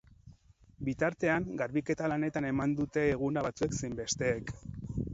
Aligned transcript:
Bitartean, 0.87 1.45
garbiketa 1.61 2.11
lanetan 2.13 2.49
eman 2.55 2.75
dute 2.83 3.07
eguna 3.13 3.47
batzuek 3.49 3.81
zein 3.83 3.99
besteek. 4.05 4.57